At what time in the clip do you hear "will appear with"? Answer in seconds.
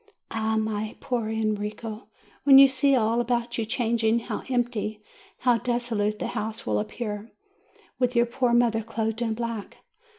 6.65-8.15